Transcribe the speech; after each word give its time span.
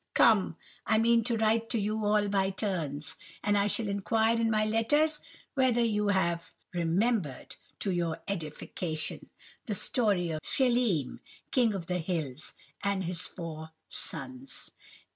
Come, 0.15 0.55
I 0.87 0.97
mean 0.97 1.23
to 1.25 1.37
write 1.37 1.69
to 1.69 1.79
you 1.79 2.03
all 2.03 2.27
by 2.27 2.49
turns, 2.49 3.15
and 3.43 3.55
I 3.55 3.67
shall 3.67 3.87
inquire 3.87 4.35
in 4.35 4.49
my 4.49 4.65
letters 4.65 5.19
whether 5.53 5.81
you 5.83 6.07
have 6.07 6.53
remembered, 6.73 7.55
to 7.81 7.91
your 7.91 8.19
edification, 8.27 9.29
the 9.67 9.75
story 9.75 10.31
of 10.31 10.41
Schelim, 10.41 11.19
King 11.51 11.75
of 11.75 11.85
the 11.85 11.99
Hills, 11.99 12.53
and 12.83 13.03
his 13.03 13.27
four 13.27 13.73
sons." 13.89 14.71